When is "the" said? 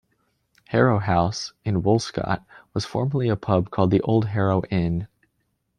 3.91-4.01